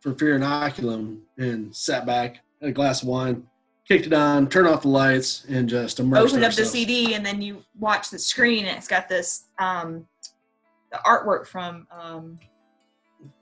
[0.00, 3.44] for Fear Inoculum and sat back, had a glass of wine,
[3.86, 6.64] kicked it on, turned off the lights, and just immersed Open up the.
[6.64, 10.06] CD and then you watch the screen and it's got this um
[10.90, 12.38] the artwork from um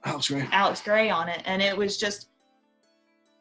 [0.04, 0.48] Alex Ray.
[0.50, 2.28] Alex Grey on it, and it was just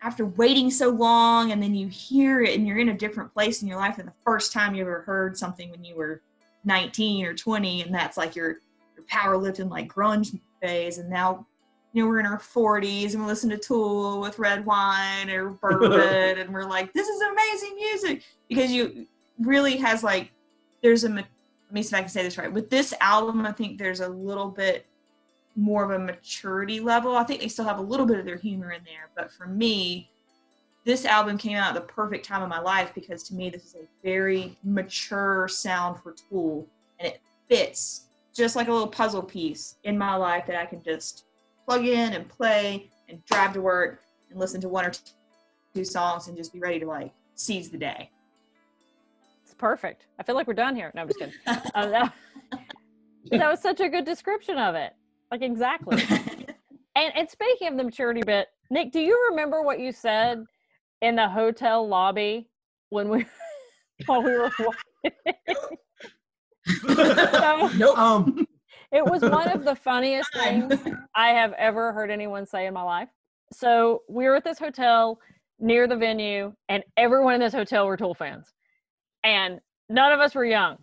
[0.03, 3.63] after waiting so long, and then you hear it, and you're in a different place
[3.63, 6.21] in your life than the first time you ever heard something when you were
[6.67, 8.59] 19 or 20, and that's like your
[8.95, 11.47] your powerlifting like grunge phase, and now
[11.93, 15.49] you know we're in our 40s and we listen to Tool with red wine or
[15.61, 19.07] bourbon, and we're like, this is amazing music because you
[19.39, 20.31] really has like
[20.83, 22.51] there's a let me see if I can say this right.
[22.51, 24.85] With this album, I think there's a little bit
[25.55, 27.15] more of a maturity level.
[27.15, 29.47] I think they still have a little bit of their humor in there, but for
[29.47, 30.09] me,
[30.87, 33.65] this album came out at the perfect time of my life because to me, this
[33.65, 36.65] is a very mature sound for Tool,
[36.97, 40.81] and it fits just like a little puzzle piece in my life that I can
[40.81, 41.25] just
[41.65, 44.93] plug in and play and drive to work and listen to one or
[45.75, 48.09] two songs and just be ready to like seize the day.
[49.43, 50.05] It's perfect.
[50.17, 50.93] I feel like we're done here.
[50.95, 51.35] No, I'm just kidding.
[51.45, 52.13] Uh, that,
[53.31, 54.93] that was such a good description of it.
[55.31, 56.01] Like exactly.
[56.97, 60.43] And and speaking of the maturity bit, Nick, do you remember what you said
[61.01, 62.49] in the hotel lobby
[62.89, 63.25] when we
[64.05, 65.35] while we were walking?
[67.31, 67.97] So, nope.
[67.97, 68.47] Um,
[68.91, 70.73] it was one of the funniest things
[71.15, 73.09] I have ever heard anyone say in my life.
[73.53, 75.19] So we were at this hotel
[75.59, 78.53] near the venue, and everyone in this hotel were Tool fans,
[79.23, 80.77] and none of us were young,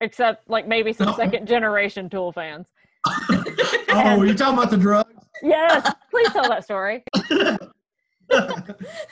[0.00, 1.16] except like maybe some No.
[1.16, 2.66] second generation Tool fans.
[3.06, 5.14] oh, you talking about the drugs?
[5.42, 7.04] Yes, please tell that story.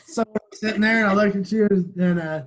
[0.07, 2.43] So sitting there and I look at you and uh,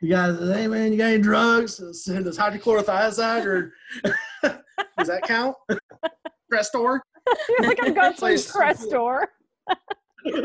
[0.00, 1.78] the guy says, "Hey man, you got any drugs?
[1.78, 3.72] Does does hydrochlorothiazide or
[4.98, 5.56] does that count?
[6.52, 7.00] Crestor?
[7.48, 9.24] You're like, I've got some Place- Crestor.
[10.24, 10.42] you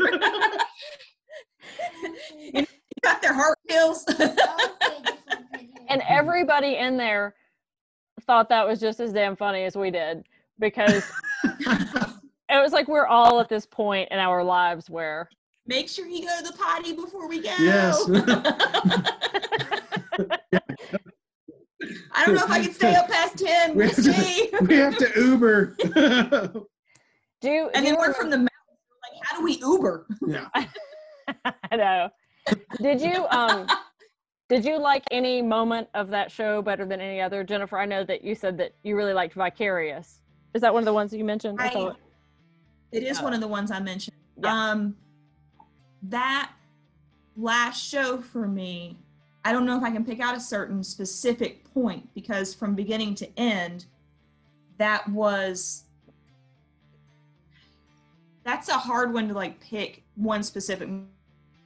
[3.02, 4.04] got their heart pills.
[5.88, 7.34] And everybody in there
[8.26, 10.24] thought that was just as damn funny as we did
[10.58, 11.04] because
[11.44, 15.28] it was like we're all at this point in our lives where
[15.70, 17.54] Make sure you go to the potty before we go.
[17.60, 17.96] Yes.
[22.12, 23.76] I don't know if I can stay up past 10.
[23.76, 25.76] We have to- we have to Uber.
[25.80, 25.88] do
[27.40, 28.50] do And you then word from the mountains,
[29.12, 30.06] like, how do we Uber?
[30.26, 30.48] yeah.
[31.70, 32.08] I know.
[32.82, 33.68] Did you um
[34.48, 37.44] did you like any moment of that show better than any other?
[37.44, 40.20] Jennifer, I know that you said that you really liked Vicarious.
[40.52, 41.60] Is that one of the ones that you mentioned?
[41.60, 41.92] I I-
[42.90, 43.22] It is Oh.
[43.22, 44.16] one of the ones I mentioned.
[44.42, 44.52] Yeah.
[44.72, 44.96] Um,
[46.04, 46.50] that
[47.36, 48.98] last show for me,
[49.44, 53.14] I don't know if I can pick out a certain specific point because from beginning
[53.16, 53.86] to end,
[54.78, 55.84] that was
[58.44, 60.88] that's a hard one to like pick one specific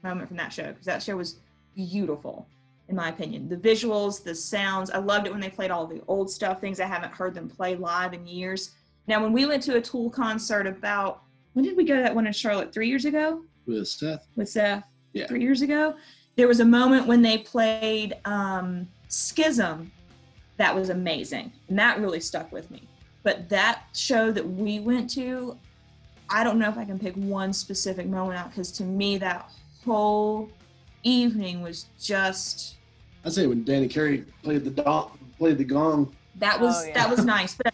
[0.02, 1.38] moment from that show because that show was
[1.74, 2.46] beautiful
[2.88, 3.48] in my opinion.
[3.48, 6.80] The visuals, the sounds, I loved it when they played all the old stuff, things
[6.80, 8.72] I haven't heard them play live in years
[9.06, 11.22] Now, when we went to a Tool concert about
[11.54, 12.72] when did we go to that one in Charlotte?
[12.72, 14.26] Three years ago With Seth.
[14.36, 14.84] with Seth.
[15.12, 15.26] Yeah.
[15.26, 15.94] Three years ago,
[16.36, 19.90] there was a moment when they played um, Schism
[20.56, 22.82] that was amazing, and that really stuck with me.
[23.22, 25.56] But that show that we went to,
[26.28, 29.50] I don't know if I can pick one specific moment out because to me that
[29.84, 30.50] whole
[31.04, 32.76] evening was just
[33.24, 36.14] I say when Danny Carey played the dong, played the gong.
[36.36, 36.94] that was Oh, yeah.
[36.94, 37.54] that was nice.
[37.54, 37.72] But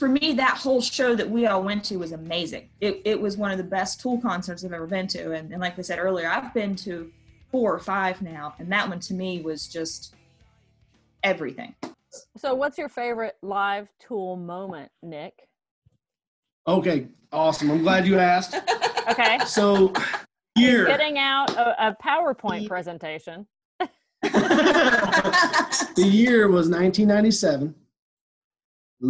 [0.00, 2.70] for me, that whole show that we all went to was amazing.
[2.80, 5.60] It it was one of the best Tool concerts I've ever been to, and, and
[5.60, 7.12] like we said earlier, I've been to
[7.50, 10.14] four or five now, and that one to me was just
[11.22, 11.74] everything.
[12.38, 15.34] So, what's your favorite live Tool moment, Nick?
[16.66, 17.70] Okay, awesome.
[17.70, 18.56] I'm glad you asked.
[19.08, 19.38] Okay.
[19.44, 19.92] So,
[20.54, 20.86] year.
[20.86, 23.44] Getting out a, a PowerPoint presentation.
[23.80, 23.88] the
[25.96, 27.74] year was 1997.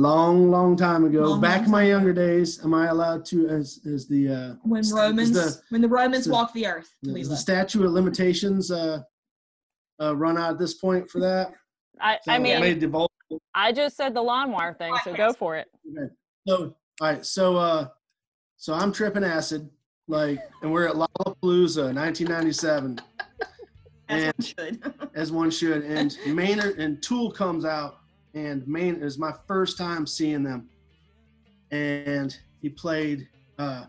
[0.00, 1.22] Long, long time ago.
[1.26, 4.28] Long, Back long in my time younger days, am I allowed to, as as the
[4.28, 6.94] uh, when is Romans the- when the Romans the- walked the earth.
[7.02, 7.30] is Lisa.
[7.30, 9.02] the statute of limitations uh,
[10.00, 11.52] uh, run out at this point for that?
[12.00, 13.08] I, So I mean, may divulge-
[13.54, 15.66] I just said the LimeWire thing, so go for it.
[15.98, 16.12] Okay.
[16.46, 16.56] So,
[17.00, 17.26] all right.
[17.26, 17.88] So, uh,
[18.56, 19.68] so I'm tripping acid,
[20.06, 23.00] like, and we're at Lollapalooza, 1997,
[24.08, 24.94] As and- one should.
[25.16, 25.82] as one should.
[25.82, 27.98] And Maynard and Tool comes out,
[28.34, 28.96] and Maine.
[28.96, 30.68] It was my first time seeing them,
[31.70, 33.84] and he played uh,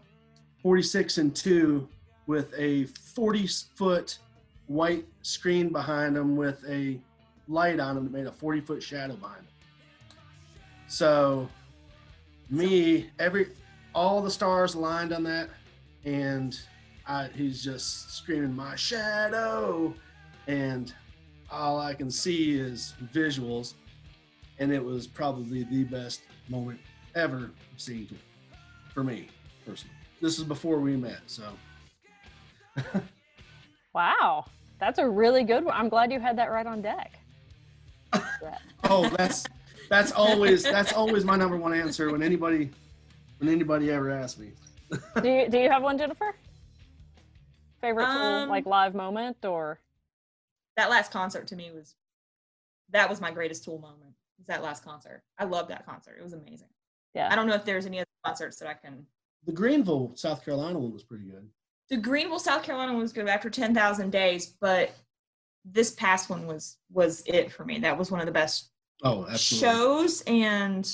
[0.61, 1.87] 46 and two
[2.27, 4.19] with a 40 foot
[4.67, 6.99] white screen behind him with a
[7.47, 9.47] light on him that made a 40 foot shadow behind him.
[10.87, 11.49] So,
[12.49, 13.47] me, every
[13.93, 15.49] all the stars aligned on that,
[16.05, 16.57] and
[17.07, 19.93] I, he's just screaming my shadow,
[20.47, 20.93] and
[21.51, 23.73] all I can see is visuals,
[24.61, 26.79] and it was probably the best moment
[27.15, 28.07] ever seen
[28.93, 29.27] for me
[29.65, 29.95] personally.
[30.21, 31.43] This is before we met, so
[33.93, 34.45] Wow.
[34.79, 35.73] That's a really good one.
[35.75, 37.19] I'm glad you had that right on deck.
[38.85, 39.45] oh, that's
[39.89, 42.69] that's always that's always my number one answer when anybody
[43.39, 44.51] when anybody ever asks me.
[45.21, 46.35] do you do you have one, Jennifer?
[47.79, 49.79] Favorite Tool Um, like live moment or
[50.77, 51.95] that last concert to me was
[52.89, 54.10] that was my greatest tool moment
[54.41, 56.67] was that last concert i love that concert it was amazing
[57.13, 57.29] Yeah.
[57.31, 59.05] i don't know if there's any other concerts that i can
[59.45, 61.47] The Greenville, South Carolina one was pretty good.
[61.91, 64.91] the greenville south carolina one was good after 10000 days but
[65.63, 68.69] this past one was was it for me that was one of the best
[69.03, 69.67] Oh, absolutely.
[69.67, 70.91] shows and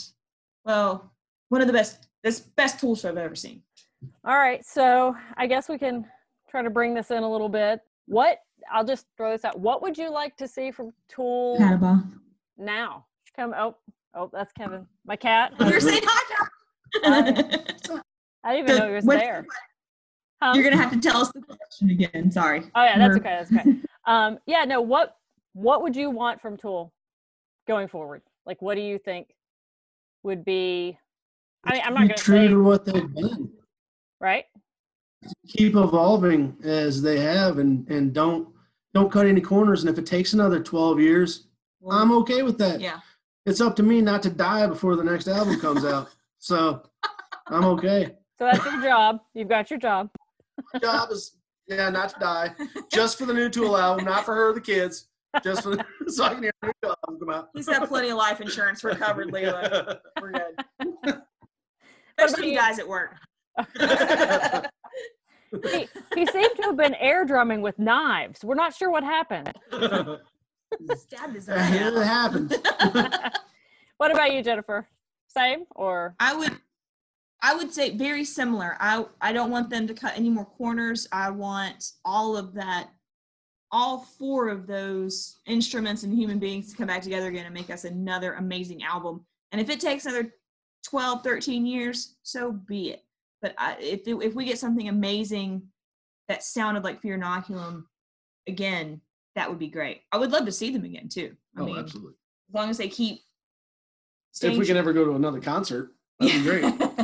[0.65, 1.11] well
[1.49, 3.61] one of the best this best tool show i've ever seen
[4.25, 6.05] All right, so I guess we can
[6.49, 7.79] try to bring this in a little bit.
[8.05, 8.39] What
[8.71, 9.59] I'll just throw this out.
[9.59, 11.57] What would you like to see from Tool
[12.57, 13.05] now?
[13.37, 13.75] Come oh
[14.15, 14.87] oh that's Kevin.
[15.05, 15.53] My cat.
[15.59, 16.49] you're saying hi
[17.03, 17.19] Hi.
[17.19, 18.01] now.
[18.43, 19.45] I didn't even know he was What- there.
[20.39, 23.37] Um, you're gonna have to tell us the question again sorry Oh yeah, that's okay.
[23.49, 23.77] That's okay.
[24.05, 24.79] Um, yeah, no.
[24.81, 25.17] What
[25.53, 26.93] What would you want from Tool
[27.67, 28.21] going forward?
[28.45, 29.27] Like, what do you think
[30.23, 30.97] would be?
[31.65, 33.49] I mean, I'm not Be going to true say to what they've been.
[34.21, 34.45] right.
[35.49, 38.47] keep evolving as they have and and don't
[38.93, 41.47] don't cut any corners and if it takes another 12 years
[41.91, 42.99] i'm okay with that yeah
[43.47, 46.83] it's up to me not to die before the next album comes out so
[47.47, 49.19] i'm okay So that's your job.
[49.33, 50.09] You've got your job.
[50.73, 51.35] My job is
[51.67, 52.53] yeah not to die
[52.91, 55.07] just for the new tool album not for her or the kids
[55.43, 58.09] just for the, so i can hear the new album come out He's got plenty
[58.09, 59.97] of life insurance recovered, Leela.
[60.21, 60.43] We're good.
[61.03, 61.21] about
[62.19, 62.57] Especially you you?
[62.57, 63.15] guys at work.
[65.71, 68.43] He, he seemed to have been air drumming with knives.
[68.43, 69.53] We're not sure what happened.
[70.95, 71.93] Stabbed his it eye out.
[72.05, 72.53] happens
[73.97, 74.87] what about you, Jennifer?
[75.27, 76.57] Same or I would
[77.41, 78.75] I would say very similar.
[78.79, 81.07] I I don't want them to cut any more corners.
[81.11, 82.89] I want all of that
[83.71, 87.69] all four of those instruments and human beings to come back together again and make
[87.69, 89.25] us another amazing album.
[89.51, 90.33] And if it takes another
[90.85, 93.03] 12, 13 years, so be it.
[93.41, 95.63] But I, if it, if we get something amazing
[96.27, 97.83] that sounded like Fear Inoculum
[98.47, 99.01] again,
[99.37, 100.01] that would be great.
[100.11, 101.35] I would love to see them again too.
[101.57, 102.13] I oh mean, absolutely
[102.49, 103.21] as long as they keep
[104.41, 106.63] if we can ever go to another concert that'd be great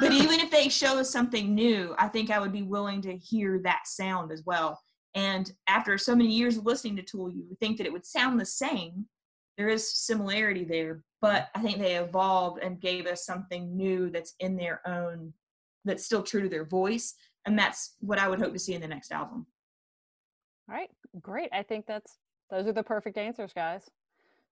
[0.00, 3.16] but even if they show us something new, I think I would be willing to
[3.16, 4.80] hear that sound as well.
[5.14, 8.06] And after so many years of listening to Tool, you would think that it would
[8.06, 9.06] sound the same.
[9.58, 14.34] There is similarity there, but I think they evolved and gave us something new that's
[14.40, 15.32] in their own,
[15.84, 17.14] that's still true to their voice.
[17.46, 19.46] And that's what I would hope to see in the next album.
[20.68, 20.90] all right?
[21.20, 21.48] Great.
[21.52, 22.18] I think that's
[22.50, 23.90] those are the perfect answers, guys.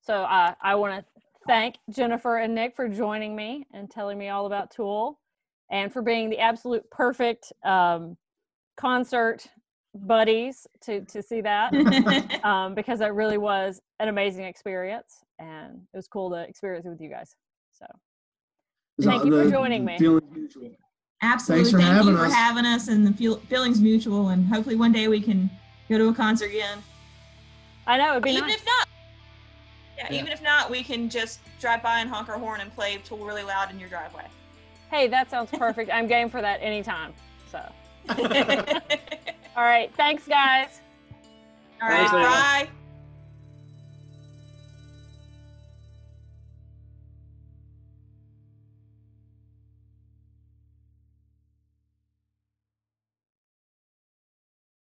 [0.01, 4.29] So uh, I want to thank Jennifer and Nick for joining me and telling me
[4.29, 5.19] all about Tool
[5.71, 8.17] and for being the absolute perfect um,
[8.77, 9.47] concert
[9.95, 11.75] buddies to, to see that
[12.45, 16.91] um, because that really was an amazing experience and it was cool to experience it
[16.91, 17.35] with you guys.
[17.73, 17.87] So
[19.03, 19.95] thank you for joining me.
[21.21, 21.73] Absolutely.
[21.73, 25.09] Thank having you for having us and the feel, feelings mutual and hopefully one day
[25.09, 25.51] we can
[25.89, 26.79] go to a concert again.
[27.87, 28.57] I know it'd be even nice.
[28.57, 28.89] if not.
[29.97, 30.21] Yeah, Yeah.
[30.21, 33.19] even if not, we can just drive by and honk our horn and play Tool
[33.25, 34.25] really loud in your driveway.
[34.91, 35.91] Hey, that sounds perfect.
[35.91, 37.13] I'm game for that anytime.
[37.51, 37.59] So,
[38.09, 38.17] All
[39.57, 39.91] all right.
[39.97, 40.81] Thanks, guys.
[41.81, 42.29] right, Thanks, Leila.
[42.29, 42.69] bye.